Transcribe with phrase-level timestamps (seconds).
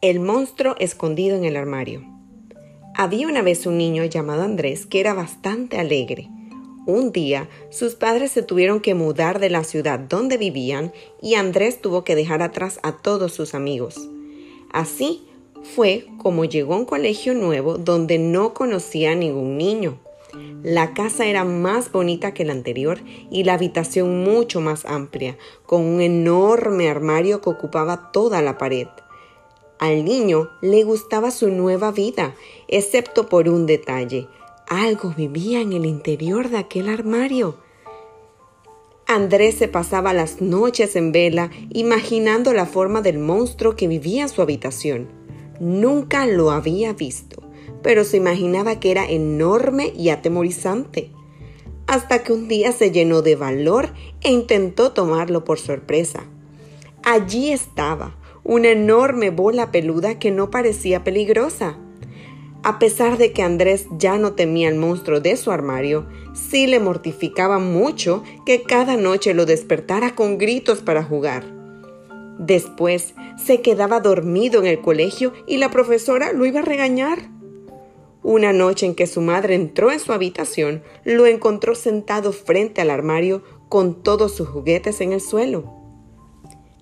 [0.00, 2.04] El monstruo escondido en el armario.
[2.94, 6.28] Había una vez un niño llamado Andrés que era bastante alegre.
[6.86, 11.80] Un día, sus padres se tuvieron que mudar de la ciudad donde vivían y Andrés
[11.80, 14.08] tuvo que dejar atrás a todos sus amigos.
[14.70, 15.26] Así
[15.74, 19.98] fue como llegó a un colegio nuevo donde no conocía a ningún niño.
[20.62, 23.00] La casa era más bonita que la anterior
[23.32, 25.36] y la habitación mucho más amplia,
[25.66, 28.86] con un enorme armario que ocupaba toda la pared.
[29.78, 32.34] Al niño le gustaba su nueva vida,
[32.66, 34.26] excepto por un detalle.
[34.68, 37.56] Algo vivía en el interior de aquel armario.
[39.06, 44.28] Andrés se pasaba las noches en vela imaginando la forma del monstruo que vivía en
[44.28, 45.08] su habitación.
[45.60, 47.42] Nunca lo había visto,
[47.82, 51.10] pero se imaginaba que era enorme y atemorizante.
[51.86, 56.24] Hasta que un día se llenó de valor e intentó tomarlo por sorpresa.
[57.02, 58.14] Allí estaba,
[58.48, 61.76] una enorme bola peluda que no parecía peligrosa.
[62.62, 66.80] A pesar de que Andrés ya no temía al monstruo de su armario, sí le
[66.80, 71.44] mortificaba mucho que cada noche lo despertara con gritos para jugar.
[72.38, 77.18] Después se quedaba dormido en el colegio y la profesora lo iba a regañar.
[78.22, 82.88] Una noche en que su madre entró en su habitación, lo encontró sentado frente al
[82.88, 85.77] armario con todos sus juguetes en el suelo.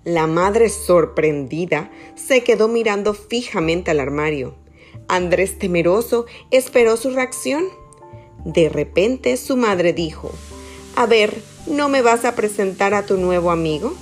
[0.07, 4.55] La madre, sorprendida, se quedó mirando fijamente al armario.
[5.09, 7.65] Andrés, temeroso, esperó su reacción.
[8.45, 10.31] De repente su madre dijo,
[10.95, 13.95] A ver, ¿no me vas a presentar a tu nuevo amigo?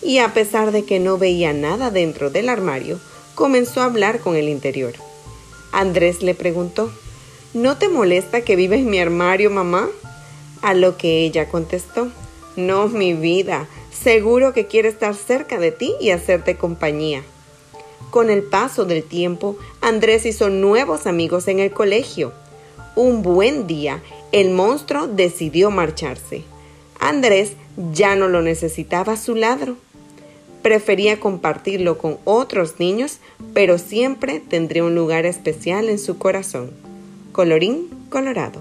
[0.00, 2.98] Y a pesar de que no veía nada dentro del armario,
[3.34, 4.94] comenzó a hablar con el interior.
[5.70, 6.90] Andrés le preguntó,
[7.52, 9.90] ¿No te molesta que viva en mi armario, mamá?
[10.62, 12.10] A lo que ella contestó,
[12.56, 17.22] No, mi vida, seguro que quiere estar cerca de ti y hacerte compañía.
[18.10, 22.32] Con el paso del tiempo, Andrés hizo nuevos amigos en el colegio.
[22.94, 26.44] Un buen día, el monstruo decidió marcharse.
[27.00, 27.52] Andrés
[27.92, 29.76] ya no lo necesitaba a su ladro.
[30.60, 33.18] Prefería compartirlo con otros niños,
[33.54, 36.70] pero siempre tendría un lugar especial en su corazón.
[37.32, 38.60] Colorín colorado.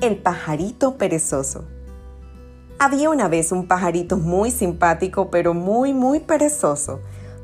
[0.00, 1.66] El pajarito perezoso.
[2.78, 7.00] Había una vez un pajarito muy simpático, pero muy, muy perezoso.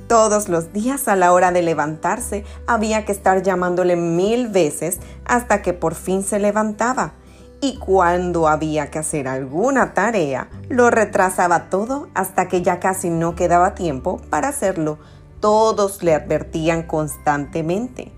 [0.08, 5.60] Todos los días a la hora de levantarse había que estar llamándole mil veces hasta
[5.60, 7.12] que por fin se levantaba.
[7.60, 13.34] Y cuando había que hacer alguna tarea, lo retrasaba todo hasta que ya casi no
[13.34, 14.96] quedaba tiempo para hacerlo.
[15.40, 18.15] Todos le advertían constantemente.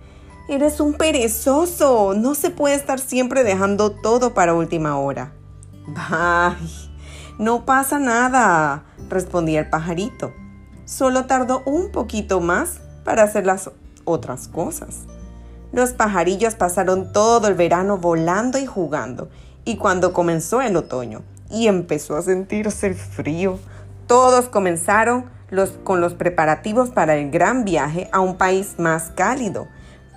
[0.49, 2.15] Eres un perezoso.
[2.15, 5.35] No se puede estar siempre dejando todo para última hora.
[5.95, 6.91] Ay,
[7.39, 10.33] no pasa nada, respondía el pajarito.
[10.87, 13.71] Solo tardó un poquito más para hacer las
[14.07, 15.01] otras cosas.
[15.71, 19.29] Los pajarillos pasaron todo el verano volando y jugando,
[19.67, 23.59] y cuando comenzó el otoño y empezó a sentirse el frío,
[24.07, 29.69] todos comenzaron los, con los preparativos para el gran viaje a un país más cálido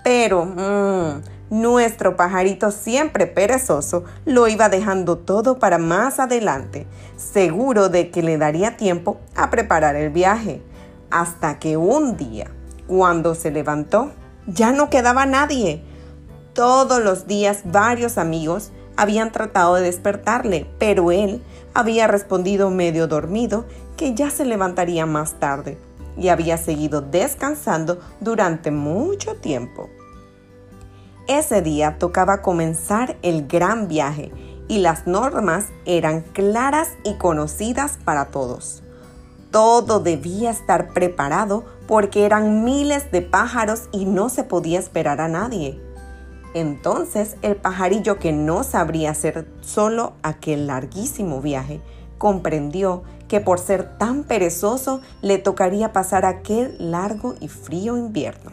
[0.04, 8.10] pero mmm, nuestro pajarito siempre perezoso lo iba dejando todo para más adelante, seguro de
[8.10, 10.62] que le daría tiempo a preparar el viaje.
[11.10, 12.50] Hasta que un día,
[12.88, 14.12] cuando se levantó,
[14.48, 15.84] ya no quedaba nadie.
[16.54, 23.66] Todos los días varios amigos habían tratado de despertarle, pero él había respondido medio dormido
[23.98, 25.78] que ya se levantaría más tarde
[26.18, 29.90] y había seguido descansando durante mucho tiempo.
[31.28, 34.32] Ese día tocaba comenzar el gran viaje
[34.68, 38.84] y las normas eran claras y conocidas para todos.
[39.52, 45.28] Todo debía estar preparado porque eran miles de pájaros y no se podía esperar a
[45.28, 45.80] nadie.
[46.54, 51.82] Entonces el pajarillo que no sabría hacer solo aquel larguísimo viaje,
[52.22, 58.52] comprendió que por ser tan perezoso le tocaría pasar aquel largo y frío invierno.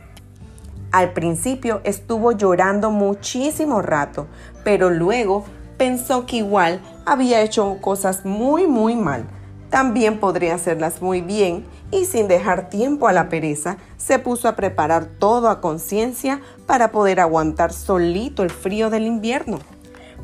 [0.90, 4.26] Al principio estuvo llorando muchísimo rato,
[4.64, 5.44] pero luego
[5.76, 9.26] pensó que igual había hecho cosas muy muy mal.
[9.68, 14.56] También podría hacerlas muy bien y sin dejar tiempo a la pereza, se puso a
[14.56, 19.58] preparar todo a conciencia para poder aguantar solito el frío del invierno.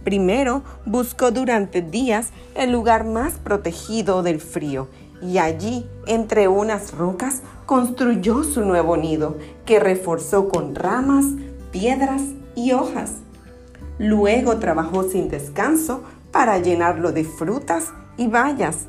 [0.05, 4.89] Primero buscó durante días el lugar más protegido del frío
[5.23, 11.25] y allí, entre unas rocas, construyó su nuevo nido que reforzó con ramas,
[11.73, 12.21] piedras
[12.55, 13.13] y hojas.
[13.99, 18.87] Luego trabajó sin descanso para llenarlo de frutas y bayas,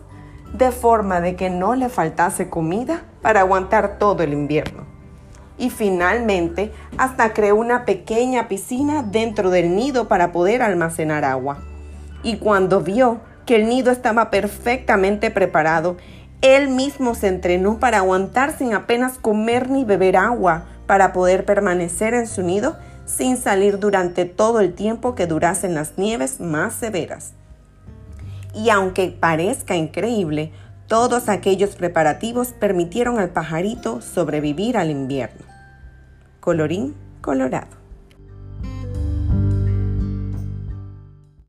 [0.58, 4.95] de forma de que no le faltase comida para aguantar todo el invierno.
[5.58, 11.60] Y finalmente, hasta creó una pequeña piscina dentro del nido para poder almacenar agua.
[12.24, 15.98] Y cuando vio que el nido estaba perfectamente preparado,
[16.42, 22.14] él mismo se entrenó para aguantar sin apenas comer ni beber agua para poder permanecer
[22.14, 27.34] en su nido sin salir durante todo el tiempo que durasen las nieves más severas.
[28.54, 30.52] Y aunque parezca increíble,
[30.88, 35.46] todos aquellos preparativos permitieron al pajarito sobrevivir al invierno.
[36.40, 37.85] Colorín colorado.